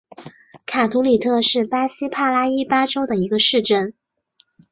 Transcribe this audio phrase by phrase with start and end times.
[0.65, 3.93] 卡图里特是巴西帕拉伊巴州的一个市镇。